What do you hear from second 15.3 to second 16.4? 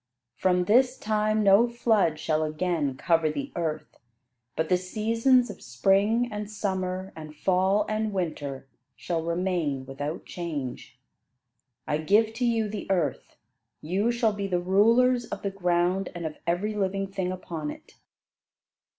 the ground and of